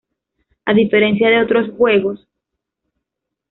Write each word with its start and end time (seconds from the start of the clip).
A 0.65 0.73
diferencia 0.73 1.29
de 1.29 1.43
otros 1.43 1.69
juegos. 1.77 2.27